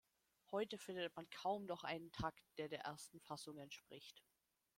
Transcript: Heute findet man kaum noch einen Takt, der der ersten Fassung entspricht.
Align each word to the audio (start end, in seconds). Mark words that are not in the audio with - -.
Heute 0.51 0.79
findet 0.79 1.15
man 1.15 1.29
kaum 1.29 1.67
noch 1.67 1.83
einen 1.83 2.11
Takt, 2.11 2.41
der 2.57 2.67
der 2.67 2.79
ersten 2.85 3.19
Fassung 3.19 3.59
entspricht. 3.59 4.23